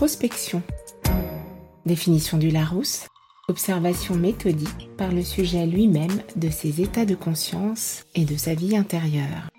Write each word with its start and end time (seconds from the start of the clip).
Introspection. 0.00 0.62
Définition 1.84 2.38
du 2.38 2.48
Larousse. 2.48 3.06
Observation 3.48 4.14
méthodique 4.14 4.88
par 4.96 5.12
le 5.12 5.22
sujet 5.22 5.66
lui-même 5.66 6.22
de 6.36 6.48
ses 6.48 6.80
états 6.80 7.04
de 7.04 7.14
conscience 7.14 8.06
et 8.14 8.24
de 8.24 8.34
sa 8.34 8.54
vie 8.54 8.78
intérieure. 8.78 9.50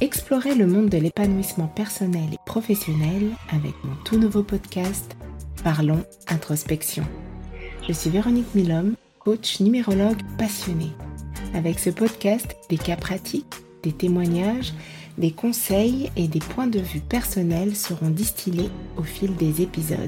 Explorez 0.00 0.54
le 0.54 0.68
monde 0.68 0.90
de 0.90 0.96
l'épanouissement 0.96 1.66
personnel 1.66 2.28
et 2.32 2.38
professionnel 2.46 3.32
avec 3.50 3.74
mon 3.82 3.96
tout 4.04 4.16
nouveau 4.16 4.44
podcast 4.44 5.16
Parlons 5.64 6.04
Introspection. 6.28 7.02
Je 7.88 7.92
suis 7.92 8.10
Véronique 8.10 8.54
Milhomme, 8.54 8.94
coach 9.18 9.58
numérologue 9.58 10.22
passionnée. 10.38 10.92
Avec 11.52 11.80
ce 11.80 11.90
podcast, 11.90 12.54
des 12.70 12.78
cas 12.78 12.94
pratiques, 12.94 13.56
des 13.82 13.92
témoignages, 13.92 14.72
des 15.18 15.30
conseils 15.30 16.10
et 16.16 16.28
des 16.28 16.38
points 16.38 16.66
de 16.66 16.78
vue 16.80 17.00
personnels 17.00 17.76
seront 17.76 18.10
distillés 18.10 18.70
au 18.96 19.02
fil 19.02 19.36
des 19.36 19.62
épisodes. 19.62 19.98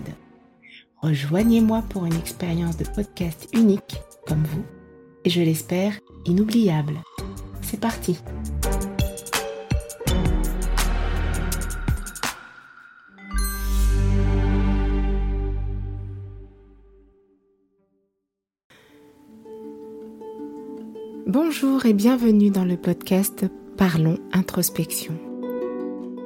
Rejoignez-moi 1.02 1.84
pour 1.90 2.06
une 2.06 2.14
expérience 2.14 2.76
de 2.76 2.84
podcast 2.84 3.48
unique 3.52 4.00
comme 4.26 4.42
vous 4.44 4.64
et 5.24 5.30
je 5.30 5.42
l'espère 5.42 5.98
inoubliable. 6.24 6.94
C'est 7.62 7.80
parti 7.80 8.18
Bonjour 21.26 21.84
et 21.84 21.94
bienvenue 21.94 22.50
dans 22.50 22.64
le 22.64 22.76
podcast 22.76 23.46
Parlons 23.76 24.18
introspection. 24.32 25.14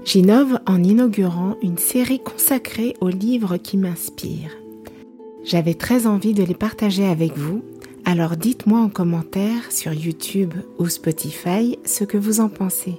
J'innove 0.05 0.61
en 0.67 0.83
inaugurant 0.83 1.57
une 1.63 1.79
série 1.79 2.21
consacrée 2.21 2.95
aux 3.01 3.09
livres 3.09 3.57
qui 3.57 3.79
m'inspirent. 3.79 4.57
J'avais 5.45 5.75
très 5.75 6.07
envie 6.07 6.35
de 6.35 6.43
les 6.43 6.55
partager 6.55 7.07
avec 7.07 7.37
vous, 7.39 7.63
alors 8.05 8.37
dites-moi 8.37 8.81
en 8.81 8.91
commentaire 8.91 9.73
sur 9.73 9.95
YouTube 9.95 10.53
ou 10.79 10.89
Spotify 10.89 11.79
ce 11.87 12.05
que 12.05 12.19
vous 12.19 12.41
en 12.41 12.51
pensez. 12.51 12.97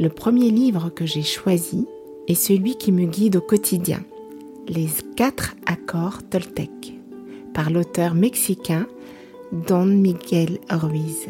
Le 0.00 0.08
premier 0.08 0.50
livre 0.50 0.90
que 0.90 1.06
j'ai 1.06 1.22
choisi 1.22 1.86
est 2.26 2.34
celui 2.34 2.76
qui 2.76 2.90
me 2.90 3.04
guide 3.04 3.36
au 3.36 3.40
quotidien, 3.40 4.00
Les 4.68 4.88
quatre 5.16 5.54
accords 5.66 6.22
Toltec, 6.28 6.94
par 7.54 7.70
l'auteur 7.70 8.14
mexicain 8.14 8.86
Don 9.52 9.86
Miguel 9.86 10.58
Ruiz. 10.70 11.28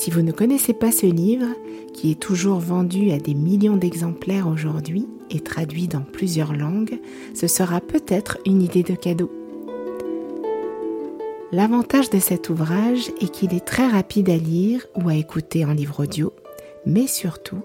Si 0.00 0.10
vous 0.10 0.22
ne 0.22 0.32
connaissez 0.32 0.72
pas 0.72 0.92
ce 0.92 1.04
livre, 1.04 1.48
qui 1.92 2.10
est 2.10 2.18
toujours 2.18 2.58
vendu 2.58 3.10
à 3.10 3.18
des 3.18 3.34
millions 3.34 3.76
d'exemplaires 3.76 4.48
aujourd'hui 4.48 5.06
et 5.28 5.40
traduit 5.40 5.88
dans 5.88 6.00
plusieurs 6.00 6.54
langues, 6.54 6.98
ce 7.34 7.46
sera 7.46 7.82
peut-être 7.82 8.38
une 8.46 8.62
idée 8.62 8.82
de 8.82 8.94
cadeau. 8.94 9.30
L'avantage 11.52 12.08
de 12.08 12.18
cet 12.18 12.48
ouvrage 12.48 13.10
est 13.20 13.28
qu'il 13.30 13.52
est 13.52 13.66
très 13.66 13.88
rapide 13.88 14.30
à 14.30 14.38
lire 14.38 14.86
ou 14.94 15.10
à 15.10 15.16
écouter 15.16 15.66
en 15.66 15.74
livre 15.74 16.04
audio, 16.04 16.32
mais 16.86 17.06
surtout, 17.06 17.60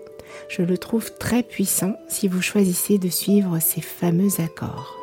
je 0.49 0.61
le 0.61 0.77
trouve 0.77 1.13
très 1.17 1.41
puissant 1.41 1.95
si 2.09 2.27
vous 2.27 2.41
choisissez 2.41 2.97
de 2.97 3.07
suivre 3.07 3.59
ces 3.61 3.79
fameux 3.79 4.41
accords. 4.43 4.97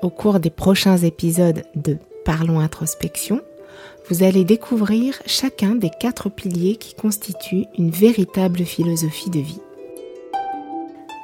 Au 0.00 0.08
cours 0.08 0.40
des 0.40 0.48
prochains 0.48 0.96
épisodes 0.96 1.62
de 1.74 1.98
Parlons 2.24 2.60
introspection, 2.60 3.42
vous 4.08 4.22
allez 4.22 4.44
découvrir 4.44 5.20
chacun 5.26 5.74
des 5.74 5.90
quatre 5.90 6.28
piliers 6.28 6.76
qui 6.76 6.94
constituent 6.94 7.66
une 7.78 7.90
véritable 7.90 8.64
philosophie 8.64 9.30
de 9.30 9.40
vie. 9.40 9.60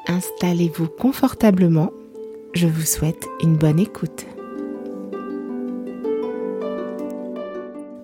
Installez-vous 0.08 0.86
confortablement, 0.88 1.90
je 2.54 2.68
vous 2.68 2.84
souhaite 2.86 3.26
une 3.42 3.56
bonne 3.56 3.80
écoute. 3.80 4.26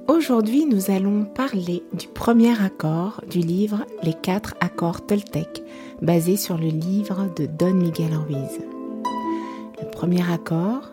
Aujourd'hui, 0.09 0.67
nous 0.67 0.91
allons 0.91 1.25
parler 1.25 1.83
du 1.93 2.07
premier 2.09 2.61
accord 2.61 3.23
du 3.29 3.39
livre 3.39 3.87
Les 4.03 4.15
quatre 4.15 4.55
accords 4.61 5.07
Toltec, 5.07 5.63
basé 6.01 6.37
sur 6.37 6.59
le 6.59 6.69
livre 6.69 7.29
de 7.37 7.47
Don 7.47 7.75
Miguel 7.75 8.15
Ruiz. 8.15 8.61
Le 9.81 9.91
premier 9.91 10.23
accord 10.31 10.91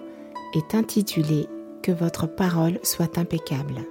est 0.55 0.75
intitulé 0.75 1.47
que 1.81 1.91
votre 1.91 2.27
parole 2.27 2.79
soit 2.83 3.17
impeccable. 3.17 3.85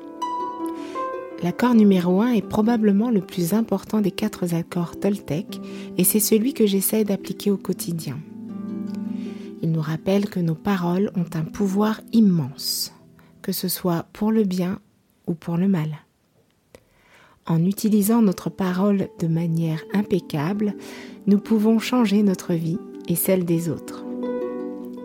L'accord 1.43 1.75
numéro 1.75 2.21
1 2.21 2.33
est 2.33 2.43
probablement 2.43 3.11
le 3.11 3.21
plus 3.21 3.55
important 3.55 4.01
des 4.01 4.11
quatre 4.11 4.55
accords 4.55 4.99
Toltec 4.99 5.61
et 5.97 6.03
c'est 6.03 6.21
celui 6.21 6.53
que 6.53 6.67
j'essaie 6.67 7.05
d'appliquer 7.05 7.53
au 7.53 7.57
quotidien. 7.57 8.19
Il 9.63 9.71
nous 9.71 9.81
rappelle 9.81 10.29
que 10.29 10.41
nos 10.41 10.57
paroles 10.57 11.13
ont 11.15 11.27
un 11.35 11.45
pouvoir 11.45 12.01
immense, 12.13 12.93
que 13.41 13.53
ce 13.53 13.69
soit 13.69 14.07
pour 14.13 14.33
le 14.33 14.45
bien 14.45 14.81
ou 15.27 15.35
pour 15.35 15.57
le 15.57 15.69
mal. 15.69 15.99
En 17.47 17.65
utilisant 17.65 18.21
notre 18.21 18.51
parole 18.51 19.09
de 19.21 19.27
manière 19.27 19.83
impeccable, 19.95 20.75
nous 21.27 21.39
pouvons 21.39 21.79
changer 21.79 22.23
notre 22.23 22.53
vie 22.53 22.79
et 23.07 23.15
celle 23.15 23.45
des 23.45 23.69
autres. 23.69 24.05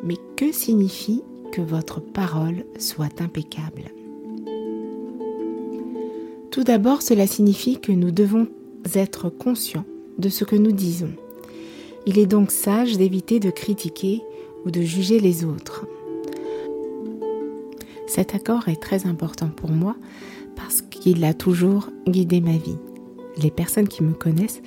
Mais 0.03 0.17
que 0.35 0.51
signifie 0.51 1.21
que 1.53 1.61
votre 1.61 2.01
parole 2.01 2.65
soit 2.79 3.21
impeccable. 3.21 3.91
Tout 6.49 6.63
d'abord, 6.63 7.03
cela 7.03 7.27
signifie 7.27 7.79
que 7.79 7.91
nous 7.91 8.09
devons 8.09 8.47
être 8.95 9.29
conscients 9.29 9.85
de 10.17 10.29
ce 10.29 10.45
que 10.45 10.55
nous 10.55 10.71
disons. 10.71 11.11
Il 12.07 12.17
est 12.17 12.25
donc 12.25 12.49
sage 12.49 12.97
d'éviter 12.97 13.39
de 13.39 13.51
critiquer 13.51 14.23
ou 14.65 14.71
de 14.71 14.81
juger 14.81 15.19
les 15.19 15.45
autres. 15.45 15.85
Cet 18.07 18.33
accord 18.33 18.67
est 18.67 18.81
très 18.81 19.05
important 19.05 19.49
pour 19.49 19.69
moi 19.69 19.95
parce 20.55 20.81
qu'il 20.81 21.23
a 21.23 21.35
toujours 21.35 21.91
guidé 22.07 22.41
ma 22.41 22.57
vie. 22.57 22.77
Les 23.37 23.51
personnes 23.51 23.87
qui 23.87 24.01
me 24.01 24.13
connaissent 24.13 24.63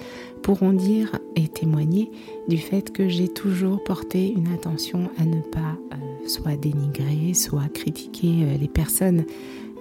pourront 0.46 0.72
dire 0.72 1.18
et 1.34 1.48
témoigner 1.48 2.08
du 2.46 2.56
fait 2.56 2.92
que 2.92 3.08
j'ai 3.08 3.26
toujours 3.26 3.82
porté 3.82 4.32
une 4.32 4.46
attention 4.54 5.10
à 5.18 5.24
ne 5.24 5.40
pas 5.40 5.74
euh, 5.92 6.28
soit 6.28 6.54
dénigrer, 6.54 7.34
soit 7.34 7.68
critiquer 7.74 8.44
euh, 8.44 8.56
les 8.56 8.68
personnes 8.68 9.24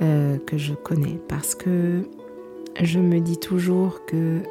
euh, 0.02 0.40
que 0.40 0.58
je 0.58 0.74
connais. 0.74 1.20
Parce 1.28 1.53
que 1.53 2.09
je 2.81 2.98
me 2.98 3.20
dis 3.20 3.38
toujours 3.38 4.03
que 4.08 4.42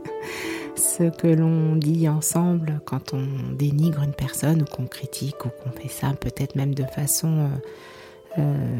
ce 0.74 1.10
que 1.10 1.28
l'on 1.28 1.76
dit 1.76 2.08
ensemble 2.08 2.80
quand 2.86 3.12
on 3.12 3.52
dénigre 3.52 4.02
une 4.02 4.14
personne 4.14 4.62
ou 4.62 4.64
qu'on 4.64 4.86
critique 4.86 5.44
ou 5.44 5.50
qu'on 5.50 5.70
fait 5.72 5.88
ça 5.88 6.14
peut-être 6.18 6.56
même 6.56 6.74
de 6.74 6.84
façon 6.84 7.50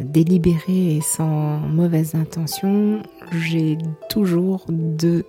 délibérée 0.04 0.96
et 0.96 1.02
sans 1.02 1.58
mauvaise 1.58 2.14
intention, 2.14 3.02
j'ai 3.30 3.76
toujours 4.08 4.64
deux 4.70 5.26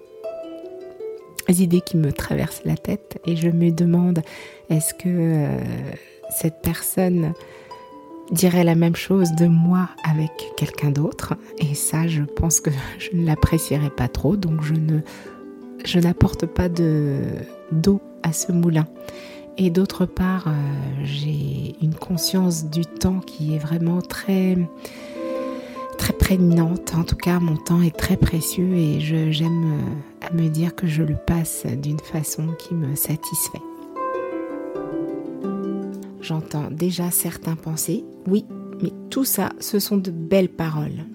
idées 1.49 1.81
qui 1.81 1.97
me 1.97 2.11
traversent 2.11 2.63
la 2.65 2.77
tête 2.77 3.19
et 3.25 3.35
je 3.35 3.49
me 3.49 3.71
demande 3.71 4.21
est-ce 4.69 4.93
que 4.93 5.47
cette 6.29 6.61
personne 6.61 7.33
dirait 8.31 8.63
la 8.63 8.75
même 8.75 8.95
chose 8.95 9.31
de 9.33 9.47
moi 9.47 9.89
avec 10.03 10.31
quelqu'un 10.57 10.91
d'autre? 10.91 11.35
Et 11.59 11.75
ça, 11.75 12.07
je 12.07 12.23
pense 12.23 12.61
que 12.61 12.71
je 12.99 13.15
ne 13.15 13.25
l'apprécierais 13.25 13.89
pas 13.89 14.07
trop. 14.07 14.35
Donc 14.35 14.63
je 14.63 14.73
ne 14.73 14.99
je 15.85 15.99
n'apporte 15.99 16.45
pas 16.45 16.69
de 16.69 17.19
d'eau 17.71 18.01
à 18.23 18.31
ce 18.33 18.51
moulin. 18.51 18.87
Et 19.57 19.69
d'autre 19.69 20.05
part, 20.05 20.47
euh, 20.47 20.51
j'ai 21.03 21.75
une 21.81 21.93
conscience 21.93 22.65
du 22.69 22.85
temps 22.85 23.19
qui 23.19 23.55
est 23.55 23.59
vraiment 23.59 24.01
très 24.01 24.57
prégnante. 26.23 26.93
En 26.95 27.03
tout 27.03 27.17
cas, 27.17 27.39
mon 27.41 27.57
temps 27.57 27.81
est 27.81 27.95
très 27.95 28.15
précieux 28.15 28.73
et 28.75 29.01
j'aime 29.01 29.73
euh, 29.73 30.25
à 30.25 30.33
me 30.33 30.47
dire 30.47 30.73
que 30.73 30.87
je 30.87 31.03
le 31.03 31.15
passe 31.15 31.65
d'une 31.65 31.99
façon 31.99 32.47
qui 32.57 32.73
me 32.73 32.95
satisfait. 32.95 33.61
J'entends 36.21 36.71
déjà 36.71 37.11
certains 37.11 37.57
penser, 37.57 38.05
oui, 38.25 38.45
mais 38.81 38.93
tout 39.09 39.25
ça, 39.25 39.51
ce 39.59 39.79
sont 39.79 39.97
de 39.97 40.11
belles 40.11 40.47
paroles. 40.47 41.05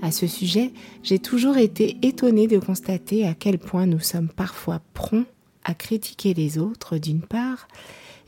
À 0.00 0.12
ce 0.12 0.26
sujet, 0.26 0.72
j'ai 1.02 1.18
toujours 1.18 1.58
été 1.58 1.98
étonnée 2.00 2.46
de 2.46 2.58
constater 2.58 3.26
à 3.26 3.34
quel 3.34 3.58
point 3.58 3.84
nous 3.84 4.00
sommes 4.00 4.28
parfois 4.28 4.80
prompts 4.94 5.26
à 5.64 5.74
critiquer 5.74 6.32
les 6.32 6.56
autres 6.56 6.96
d'une 6.96 7.20
part, 7.20 7.68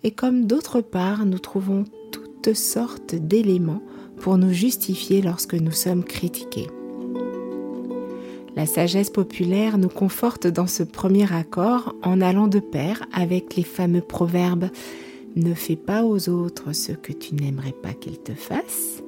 et 0.04 0.10
comme 0.10 0.44
d'autre 0.44 0.82
part, 0.82 1.24
nous 1.24 1.38
trouvons 1.38 1.84
toutes 2.12 2.54
sortes 2.54 3.14
d'éléments 3.14 3.82
pour 4.20 4.38
nous 4.38 4.52
justifier 4.52 5.22
lorsque 5.22 5.54
nous 5.54 5.72
sommes 5.72 6.04
critiqués. 6.04 6.68
La 8.56 8.66
sagesse 8.66 9.10
populaire 9.10 9.78
nous 9.78 9.88
conforte 9.88 10.46
dans 10.46 10.66
ce 10.66 10.82
premier 10.82 11.32
accord 11.32 11.94
en 12.02 12.20
allant 12.20 12.48
de 12.48 12.60
pair 12.60 13.06
avec 13.12 13.56
les 13.56 13.62
fameux 13.62 14.00
proverbes 14.00 14.68
ne 15.36 15.54
fais 15.54 15.76
pas 15.76 16.04
aux 16.04 16.28
autres 16.28 16.72
ce 16.72 16.92
que 16.92 17.12
tu 17.12 17.34
n'aimerais 17.34 17.74
pas 17.82 17.92
qu'ils 17.92 18.18
te 18.18 18.32
fassent. 18.32 19.02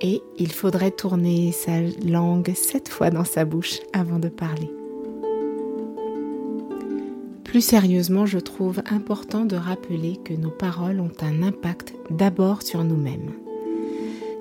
Et 0.00 0.22
il 0.38 0.52
faudrait 0.52 0.90
tourner 0.90 1.52
sa 1.52 1.80
langue 2.06 2.52
sept 2.54 2.88
fois 2.88 3.10
dans 3.10 3.24
sa 3.24 3.44
bouche 3.44 3.80
avant 3.92 4.18
de 4.18 4.28
parler. 4.28 4.70
Plus 7.42 7.60
sérieusement, 7.60 8.26
je 8.26 8.38
trouve 8.38 8.82
important 8.90 9.44
de 9.44 9.56
rappeler 9.56 10.16
que 10.24 10.34
nos 10.34 10.50
paroles 10.50 11.00
ont 11.00 11.12
un 11.20 11.42
impact 11.42 11.94
d'abord 12.10 12.62
sur 12.62 12.82
nous-mêmes. 12.82 13.43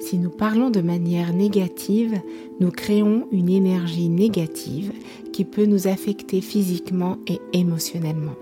Si 0.04 0.18
nous 0.18 0.30
parlons 0.30 0.70
de 0.70 0.82
manière 0.82 1.34
négative, 1.34 2.20
nous 2.60 2.72
créons 2.72 3.26
une 3.32 3.48
énergie 3.48 4.10
négative 4.10 4.92
qui 5.32 5.46
peut 5.46 5.66
nous 5.66 5.88
affecter 5.88 6.42
physiquement 6.42 7.20
et 7.26 7.40
émotionnellement. 7.54 8.36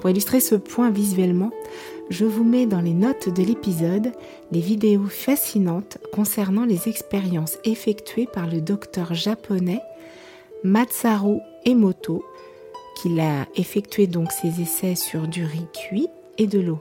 Pour 0.00 0.10
illustrer 0.10 0.40
ce 0.40 0.56
point 0.56 0.90
visuellement, 0.90 1.52
je 2.08 2.24
vous 2.24 2.42
mets 2.42 2.66
dans 2.66 2.80
les 2.80 2.94
notes 2.94 3.28
de 3.28 3.44
l'épisode 3.44 4.10
les 4.50 4.58
vidéos 4.58 5.06
fascinantes 5.06 5.98
concernant 6.12 6.64
les 6.64 6.88
expériences 6.88 7.58
effectuées 7.62 8.26
par 8.26 8.48
le 8.48 8.60
docteur 8.60 9.14
japonais 9.14 9.80
Matsaru 10.64 11.36
Emoto, 11.64 12.24
qui 13.00 13.20
a 13.20 13.46
effectué 13.54 14.08
donc 14.08 14.32
ses 14.32 14.60
essais 14.60 14.96
sur 14.96 15.28
du 15.28 15.44
riz 15.44 15.68
cuit 15.72 16.08
et 16.38 16.48
de 16.48 16.58
l'eau. 16.58 16.80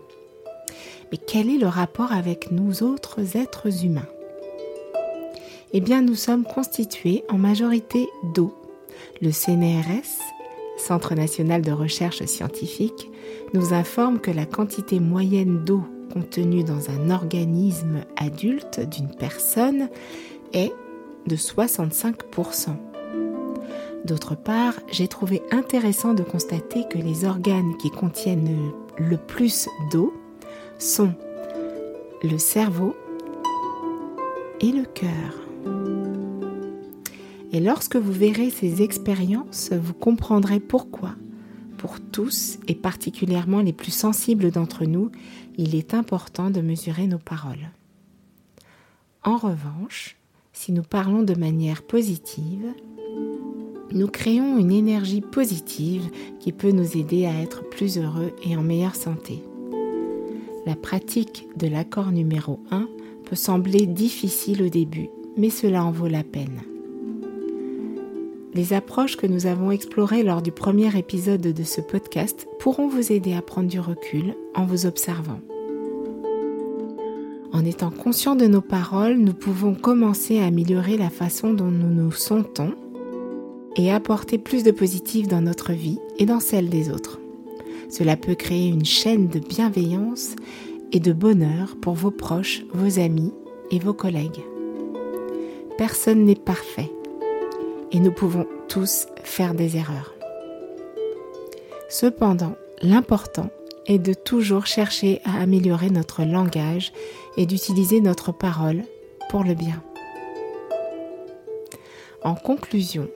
Mais 1.12 1.18
quel 1.18 1.50
est 1.50 1.58
le 1.58 1.68
rapport 1.68 2.12
avec 2.12 2.52
nous 2.52 2.84
autres 2.84 3.36
êtres 3.36 3.86
humains? 3.86 4.08
Eh 5.74 5.82
bien, 5.82 6.02
nous 6.02 6.16
sommes 6.16 6.44
constitués 6.44 7.24
en 7.30 7.38
majorité 7.38 8.08
d'eau. 8.34 8.54
Le 9.22 9.32
CNRS, 9.32 10.20
Centre 10.78 11.14
national 11.14 11.62
de 11.62 11.72
recherche 11.72 12.24
scientifique, 12.26 13.10
nous 13.54 13.74
informe 13.74 14.20
que 14.20 14.32
la 14.32 14.46
quantité 14.46 15.00
moyenne 15.00 15.64
d'eau 15.66 15.84
contenue 16.12 16.64
dans 16.64 16.90
un 16.90 17.12
organisme 17.12 18.04
adulte 18.18 18.80
d'une 18.80 19.10
personne 19.10 19.90
est 20.54 20.74
de 21.28 21.36
65%. 21.36 22.70
D'autre 24.06 24.36
part, 24.36 24.74
j'ai 24.92 25.08
trouvé 25.08 25.42
intéressant 25.52 26.14
de 26.14 26.24
constater 26.24 26.86
que 26.90 26.98
les 26.98 27.26
organes 27.26 27.76
qui 27.78 27.92
contiennent 27.92 28.72
le 28.98 29.18
plus 29.18 29.68
d'eau 29.92 30.14
sont 30.80 31.14
le 32.24 32.38
cerveau 32.38 32.96
et 34.62 34.72
le 34.72 34.86
cœur. 34.86 35.46
Et 37.52 37.60
lorsque 37.60 37.96
vous 37.96 38.12
verrez 38.12 38.50
ces 38.50 38.82
expériences, 38.82 39.72
vous 39.72 39.94
comprendrez 39.94 40.60
pourquoi, 40.60 41.16
pour 41.78 42.00
tous 42.00 42.60
et 42.68 42.76
particulièrement 42.76 43.62
les 43.62 43.74
plus 43.74 43.92
sensibles 43.92 44.52
d'entre 44.52 44.86
nous, 44.86 45.12
il 45.58 45.76
est 45.76 45.94
important 45.94 46.50
de 46.50 46.62
mesurer 46.62 47.08
nos 47.08 47.18
paroles. 47.18 47.72
En 49.24 49.38
revanche, 49.38 50.16
si 50.54 50.72
nous 50.72 50.84
parlons 50.84 51.24
de 51.24 51.36
manière 51.36 51.84
positive, 51.84 52.74
nous 53.92 54.08
créons 54.08 54.58
une 54.58 54.72
énergie 54.72 55.22
positive 55.22 56.10
qui 56.40 56.52
peut 56.52 56.72
nous 56.72 56.96
aider 56.96 57.26
à 57.26 57.42
être 57.42 57.68
plus 57.68 57.98
heureux 57.98 58.34
et 58.44 58.56
en 58.56 58.62
meilleure 58.62 58.96
santé. 58.96 59.44
La 60.66 60.76
pratique 60.76 61.48
de 61.56 61.68
l'accord 61.68 62.12
numéro 62.12 62.60
1 62.72 62.88
peut 63.26 63.36
sembler 63.36 63.86
difficile 63.86 64.64
au 64.64 64.70
début, 64.70 65.10
mais 65.38 65.50
cela 65.50 65.84
en 65.84 65.92
vaut 65.92 66.08
la 66.08 66.24
peine. 66.24 66.62
Les 68.54 68.74
approches 68.74 69.16
que 69.16 69.28
nous 69.28 69.46
avons 69.46 69.72
explorées 69.72 70.24
lors 70.24 70.42
du 70.42 70.52
premier 70.52 70.98
épisode 70.98 71.42
de 71.42 71.64
ce 71.64 71.82
podcast 71.82 72.48
pourront 72.60 72.88
vous 72.88 73.12
aider 73.12 73.34
à 73.34 73.42
prendre 73.42 73.70
du 73.70 73.80
recul 73.80 74.36
en 74.56 74.66
vous 74.66 74.86
observant. 74.86 75.40
En 77.54 77.64
étant 77.66 77.92
conscient 77.92 78.36
de 78.36 78.46
nos 78.46 78.62
paroles, 78.62 79.18
nous 79.18 79.34
pouvons 79.34 79.76
commencer 79.76 80.40
à 80.40 80.46
améliorer 80.46 80.98
la 80.98 81.10
façon 81.10 81.54
dont 81.54 81.72
nous 81.72 81.90
nous 81.90 82.12
sentons 82.12 82.74
et 83.76 83.92
apporter 83.92 84.38
plus 84.38 84.64
de 84.64 84.72
positif 84.72 85.28
dans 85.28 85.42
notre 85.42 85.74
vie 85.74 86.00
et 86.18 86.26
dans 86.26 86.40
celle 86.40 86.70
des 86.70 86.90
autres. 86.90 87.19
Cela 87.90 88.16
peut 88.16 88.36
créer 88.36 88.68
une 88.68 88.86
chaîne 88.86 89.28
de 89.28 89.40
bienveillance 89.40 90.36
et 90.92 91.00
de 91.00 91.12
bonheur 91.12 91.76
pour 91.82 91.94
vos 91.94 92.12
proches, 92.12 92.64
vos 92.74 93.00
amis 93.00 93.34
et 93.72 93.80
vos 93.80 93.94
collègues. 93.94 94.44
Personne 95.78 96.26
n'est 96.26 96.36
parfait 96.36 96.92
et 97.92 98.00
nous 98.00 98.12
pouvons 98.12 98.46
tous 98.68 99.08
faire 99.24 99.54
des 99.54 99.78
erreurs. 99.78 100.14
Cependant, 101.90 102.56
l'important 102.82 103.50
est 103.88 103.98
de 103.98 104.14
toujours 104.14 104.68
chercher 104.68 105.22
à 105.26 105.42
améliorer 105.42 105.90
notre 105.90 106.24
langage 106.24 106.94
et 107.38 107.48
d'utiliser 107.48 108.02
notre 108.02 108.32
parole 108.32 108.84
pour 109.30 109.44
le 109.44 109.56
bien. 109.56 109.82
En 112.24 112.36
conclusion, 112.36 113.10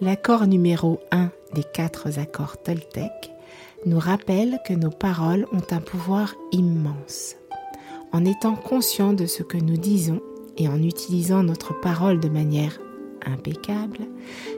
l'accord 0.00 0.46
numéro 0.46 1.00
1 1.12 1.30
des 1.54 1.64
quatre 1.72 2.18
accords 2.18 2.60
Toltec 2.62 3.30
nous 3.86 3.98
rappelle 3.98 4.58
que 4.66 4.74
nos 4.74 4.90
paroles 4.90 5.46
ont 5.52 5.74
un 5.74 5.80
pouvoir 5.80 6.34
immense. 6.52 7.36
En 8.12 8.24
étant 8.24 8.54
conscient 8.54 9.12
de 9.12 9.26
ce 9.26 9.42
que 9.42 9.56
nous 9.56 9.76
disons 9.76 10.20
et 10.58 10.68
en 10.68 10.82
utilisant 10.82 11.42
notre 11.42 11.78
parole 11.80 12.20
de 12.20 12.28
manière 12.28 12.78
impeccable, 13.24 14.00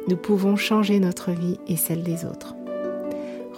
nous 0.08 0.16
pouvons 0.16 0.56
changer 0.56 0.98
notre 0.98 1.32
vie 1.32 1.58
et 1.68 1.76
celle 1.76 2.02
des 2.02 2.24
autres. 2.24 2.54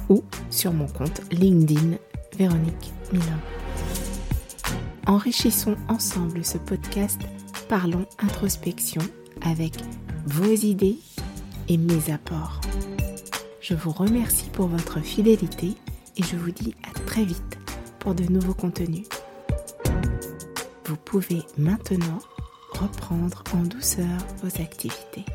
ou 0.09 0.23
sur 0.49 0.73
mon 0.73 0.87
compte 0.87 1.21
LinkedIn 1.31 1.97
Véronique 2.37 2.91
Milon. 3.11 3.39
Enrichissons 5.07 5.75
ensemble 5.87 6.45
ce 6.45 6.57
podcast 6.57 7.21
Parlons 7.67 8.05
introspection 8.19 9.01
avec 9.41 9.73
vos 10.25 10.53
idées 10.53 10.99
et 11.67 11.77
mes 11.77 12.11
apports. 12.11 12.61
Je 13.61 13.73
vous 13.73 13.91
remercie 13.91 14.49
pour 14.49 14.67
votre 14.67 14.99
fidélité 14.99 15.73
et 16.17 16.23
je 16.23 16.35
vous 16.35 16.51
dis 16.51 16.75
à 16.83 16.99
très 17.05 17.23
vite 17.23 17.57
pour 17.99 18.13
de 18.13 18.23
nouveaux 18.23 18.53
contenus. 18.53 19.07
Vous 20.85 20.97
pouvez 20.97 21.41
maintenant 21.57 22.19
reprendre 22.73 23.43
en 23.53 23.63
douceur 23.63 24.17
vos 24.43 24.61
activités. 24.61 25.25